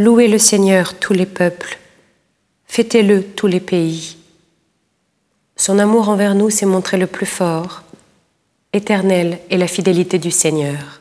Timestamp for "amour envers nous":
5.78-6.48